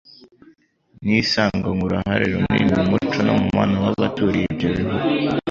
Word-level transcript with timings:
niyo 1.01 1.19
isanganywe 1.25 1.81
uruhare 1.85 2.25
runini 2.33 2.71
mu 2.79 2.85
muco 2.91 3.17
no 3.25 3.31
mu 3.37 3.43
mubano 3.45 3.77
w'abaturiye 3.85 4.45
ibyo 4.53 4.67
bihugu 4.75 5.05